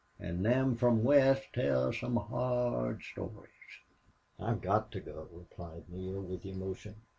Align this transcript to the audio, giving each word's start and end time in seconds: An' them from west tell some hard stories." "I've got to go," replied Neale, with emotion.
An' 0.19 0.41
them 0.41 0.73
from 0.77 1.03
west 1.03 1.53
tell 1.53 1.93
some 1.93 2.15
hard 2.15 3.03
stories." 3.03 3.51
"I've 4.39 4.63
got 4.63 4.91
to 4.93 4.99
go," 4.99 5.27
replied 5.31 5.87
Neale, 5.89 6.23
with 6.23 6.43
emotion. 6.43 6.95